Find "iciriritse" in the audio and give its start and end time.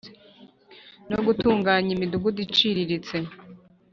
2.47-3.15